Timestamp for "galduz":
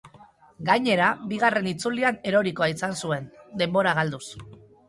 4.01-4.27